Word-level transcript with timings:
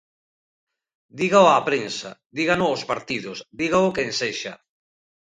Dígao 1.19 1.47
a 1.49 1.59
prensa, 1.69 2.11
dígano 2.37 2.65
os 2.75 2.81
partidos, 2.91 3.37
dígao 3.59 3.93
quen 3.95 4.09
sexa. 4.19 4.53